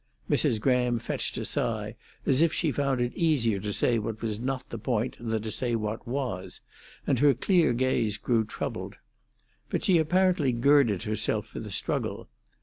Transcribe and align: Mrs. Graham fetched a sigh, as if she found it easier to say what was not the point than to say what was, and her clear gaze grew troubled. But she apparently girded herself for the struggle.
Mrs. 0.27 0.59
Graham 0.59 0.97
fetched 0.97 1.37
a 1.37 1.45
sigh, 1.45 1.95
as 2.25 2.41
if 2.41 2.51
she 2.51 2.71
found 2.71 2.99
it 2.99 3.13
easier 3.15 3.59
to 3.59 3.71
say 3.71 3.99
what 3.99 4.23
was 4.23 4.39
not 4.39 4.67
the 4.71 4.79
point 4.79 5.15
than 5.19 5.39
to 5.43 5.51
say 5.51 5.75
what 5.75 6.07
was, 6.07 6.59
and 7.05 7.19
her 7.19 7.35
clear 7.35 7.71
gaze 7.71 8.17
grew 8.17 8.43
troubled. 8.43 8.95
But 9.69 9.83
she 9.83 9.99
apparently 9.99 10.53
girded 10.53 11.03
herself 11.03 11.45
for 11.45 11.59
the 11.59 11.69
struggle. 11.69 12.29